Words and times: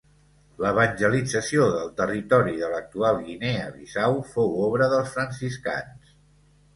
L'evangelització 0.63 1.65
del 1.73 1.91
territori 1.99 2.53
de 2.61 2.69
l'actual 2.71 3.19
Guinea 3.27 3.67
Bissau 3.75 4.17
fou 4.31 4.57
obra 4.69 4.89
dels 4.95 5.13
franciscans. 5.19 6.15